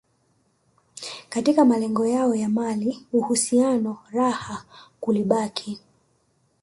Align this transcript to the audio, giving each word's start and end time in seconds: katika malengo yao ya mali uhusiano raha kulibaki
katika 1.29 1.65
malengo 1.65 2.05
yao 2.07 2.35
ya 2.35 2.49
mali 2.49 3.07
uhusiano 3.13 3.97
raha 4.11 4.65
kulibaki 4.99 5.81